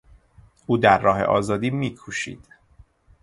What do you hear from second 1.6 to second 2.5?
میکوشید.